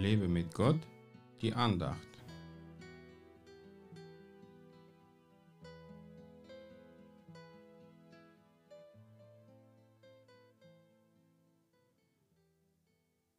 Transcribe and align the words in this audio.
Lebe 0.00 0.28
mit 0.28 0.54
Gott, 0.54 0.80
die 1.42 1.52
Andacht. 1.52 2.08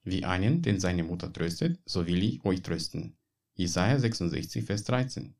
Wie 0.03 0.23
einen, 0.23 0.61
den 0.61 0.79
seine 0.79 1.03
Mutter 1.03 1.33
tröstet, 1.33 1.79
so 1.85 2.05
will 2.05 2.21
ich 2.21 2.45
euch 2.45 2.61
trösten. 2.61 3.17
Jesaja 3.55 3.97
66, 3.97 4.63
Vers 4.63 4.83
13. 4.83 5.33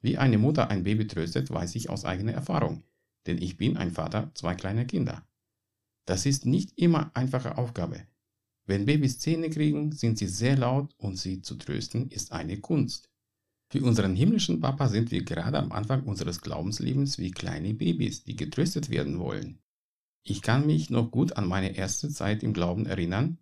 Wie 0.00 0.18
eine 0.18 0.38
Mutter 0.38 0.68
ein 0.68 0.82
Baby 0.82 1.06
tröstet, 1.06 1.50
weiß 1.50 1.76
ich 1.76 1.90
aus 1.90 2.04
eigener 2.04 2.32
Erfahrung, 2.32 2.82
denn 3.26 3.38
ich 3.40 3.56
bin 3.56 3.76
ein 3.76 3.92
Vater 3.92 4.32
zwei 4.34 4.56
kleiner 4.56 4.84
Kinder. 4.84 5.24
Das 6.06 6.26
ist 6.26 6.44
nicht 6.44 6.76
immer 6.76 7.12
einfache 7.14 7.56
Aufgabe. 7.56 8.09
Wenn 8.70 8.86
Babys 8.86 9.18
Zähne 9.18 9.50
kriegen, 9.50 9.90
sind 9.90 10.16
sie 10.16 10.28
sehr 10.28 10.56
laut 10.56 10.94
und 10.96 11.16
sie 11.16 11.42
zu 11.42 11.56
trösten 11.56 12.08
ist 12.08 12.30
eine 12.30 12.58
Kunst. 12.58 13.10
Für 13.68 13.82
unseren 13.82 14.14
himmlischen 14.14 14.60
Papa 14.60 14.86
sind 14.86 15.10
wir 15.10 15.24
gerade 15.24 15.58
am 15.58 15.72
Anfang 15.72 16.04
unseres 16.04 16.40
Glaubenslebens 16.40 17.18
wie 17.18 17.32
kleine 17.32 17.74
Babys, 17.74 18.22
die 18.22 18.36
getröstet 18.36 18.88
werden 18.88 19.18
wollen. 19.18 19.58
Ich 20.22 20.40
kann 20.40 20.68
mich 20.68 20.88
noch 20.88 21.10
gut 21.10 21.36
an 21.36 21.48
meine 21.48 21.74
erste 21.74 22.10
Zeit 22.10 22.44
im 22.44 22.52
Glauben 22.52 22.86
erinnern. 22.86 23.38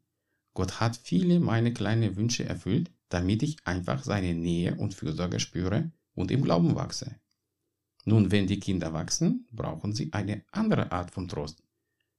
Gott 0.54 0.80
hat 0.80 0.96
viele 0.96 1.40
meine 1.40 1.74
kleinen 1.74 2.16
Wünsche 2.16 2.46
erfüllt, 2.46 2.90
damit 3.10 3.42
ich 3.42 3.58
einfach 3.66 4.04
seine 4.04 4.34
Nähe 4.34 4.76
und 4.76 4.94
Fürsorge 4.94 5.40
spüre 5.40 5.92
und 6.14 6.30
im 6.30 6.40
Glauben 6.40 6.74
wachse. 6.74 7.16
Nun, 8.06 8.30
wenn 8.30 8.46
die 8.46 8.60
Kinder 8.60 8.94
wachsen, 8.94 9.46
brauchen 9.52 9.92
sie 9.92 10.10
eine 10.14 10.42
andere 10.52 10.90
Art 10.90 11.10
von 11.10 11.28
Trost. 11.28 11.62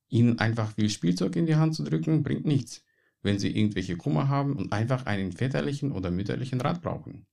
Ihnen 0.10 0.38
einfach 0.38 0.76
viel 0.76 0.92
Spielzeug 0.92 1.36
in 1.38 1.48
die 1.48 1.56
Hand 1.56 1.74
zu 1.74 1.84
drücken, 1.84 2.22
bringt 2.22 2.46
nichts, 2.46 2.84
wenn 3.22 3.40
sie 3.40 3.56
irgendwelche 3.56 3.98
Kummer 3.98 4.28
haben 4.28 4.56
und 4.56 4.72
einfach 4.72 5.06
einen 5.06 5.32
väterlichen 5.32 5.92
oder 5.92 6.12
mütterlichen 6.12 6.62
Rat 6.62 6.82
brauchen. 6.82 7.26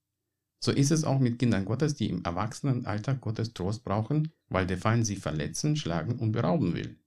So 0.62 0.72
ist 0.72 0.90
es 0.90 1.04
auch 1.04 1.20
mit 1.20 1.38
Kindern 1.38 1.64
Gottes, 1.64 1.94
die 1.94 2.08
im 2.08 2.24
Erwachsenenalter 2.24 3.14
Gottes 3.14 3.52
Trost 3.52 3.84
brauchen, 3.84 4.32
weil 4.48 4.66
der 4.66 4.78
Feind 4.78 5.06
sie 5.06 5.16
verletzen, 5.16 5.76
schlagen 5.76 6.18
und 6.18 6.32
berauben 6.32 6.74
will. 6.74 6.98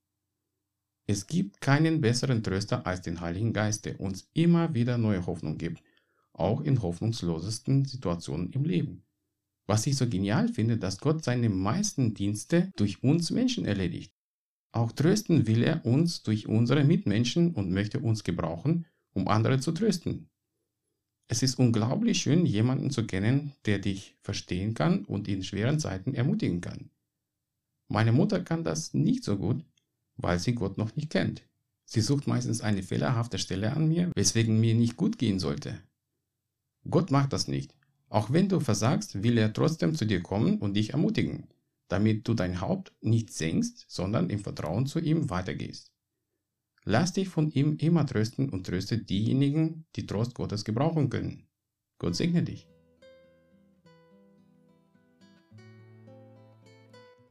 Es 1.07 1.25
gibt 1.25 1.59
keinen 1.59 2.01
besseren 2.01 2.43
Tröster 2.43 2.85
als 2.85 3.01
den 3.01 3.19
Heiligen 3.19 3.51
Geist, 3.51 3.85
der 3.85 3.99
uns 3.99 4.29
immer 4.33 4.75
wieder 4.75 4.97
neue 4.97 5.25
Hoffnung 5.25 5.57
gibt, 5.57 5.81
auch 6.33 6.61
in 6.61 6.81
hoffnungslosesten 6.81 7.85
Situationen 7.85 8.51
im 8.51 8.63
Leben. 8.63 9.03
Was 9.65 9.87
ich 9.87 9.97
so 9.97 10.07
genial 10.07 10.47
finde, 10.47 10.77
dass 10.77 10.99
Gott 10.99 11.23
seine 11.23 11.49
meisten 11.49 12.13
Dienste 12.13 12.71
durch 12.75 13.03
uns 13.03 13.31
Menschen 13.31 13.65
erledigt. 13.65 14.13
Auch 14.71 14.91
trösten 14.91 15.47
will 15.47 15.63
er 15.63 15.85
uns 15.85 16.23
durch 16.23 16.47
unsere 16.47 16.83
Mitmenschen 16.83 17.53
und 17.53 17.71
möchte 17.71 17.99
uns 17.99 18.23
gebrauchen, 18.23 18.85
um 19.13 19.27
andere 19.27 19.59
zu 19.59 19.71
trösten. 19.71 20.29
Es 21.27 21.43
ist 21.43 21.59
unglaublich 21.59 22.21
schön, 22.21 22.45
jemanden 22.45 22.89
zu 22.89 23.05
kennen, 23.05 23.53
der 23.65 23.79
dich 23.79 24.15
verstehen 24.21 24.73
kann 24.73 25.05
und 25.05 25.27
in 25.27 25.43
schweren 25.43 25.79
Zeiten 25.79 26.13
ermutigen 26.13 26.61
kann. 26.61 26.89
Meine 27.87 28.11
Mutter 28.11 28.43
kann 28.43 28.63
das 28.63 28.93
nicht 28.93 29.23
so 29.23 29.37
gut, 29.37 29.63
weil 30.17 30.39
sie 30.39 30.53
Gott 30.53 30.77
noch 30.77 30.95
nicht 30.95 31.09
kennt. 31.09 31.43
Sie 31.85 32.01
sucht 32.01 32.27
meistens 32.27 32.61
eine 32.61 32.83
fehlerhafte 32.83 33.39
Stelle 33.39 33.73
an 33.73 33.87
mir, 33.87 34.11
weswegen 34.15 34.59
mir 34.59 34.75
nicht 34.75 34.95
gut 34.95 35.17
gehen 35.17 35.39
sollte. 35.39 35.81
Gott 36.87 37.09
macht 37.09 37.33
das 37.33 37.47
nicht. 37.47 37.73
Auch 38.09 38.31
wenn 38.31 38.49
du 38.49 38.59
versagst, 38.59 39.23
will 39.23 39.37
er 39.37 39.53
trotzdem 39.53 39.95
zu 39.95 40.05
dir 40.05 40.21
kommen 40.21 40.59
und 40.59 40.75
dich 40.75 40.91
ermutigen, 40.91 41.47
damit 41.89 42.27
du 42.27 42.33
dein 42.33 42.61
Haupt 42.61 42.93
nicht 43.01 43.33
senkst, 43.33 43.85
sondern 43.89 44.29
im 44.29 44.39
Vertrauen 44.39 44.85
zu 44.85 44.99
ihm 44.99 45.29
weitergehst. 45.29 45.91
Lass 46.85 47.11
dich 47.13 47.27
von 47.27 47.51
ihm 47.51 47.75
immer 47.77 48.05
trösten 48.05 48.49
und 48.49 48.65
tröste 48.65 48.97
diejenigen, 48.97 49.85
die 49.95 50.05
Trost 50.05 50.33
Gottes 50.33 50.63
gebrauchen 50.63 51.09
können. 51.09 51.47
Gott 51.97 52.15
segne 52.15 52.43
dich. 52.43 52.67